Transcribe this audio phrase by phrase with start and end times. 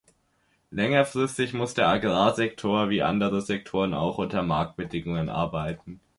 [0.71, 5.99] Längerfristig muss der Agrarsektor, wie andere Sektoren auch, unter Marktbedingungen arbeiten.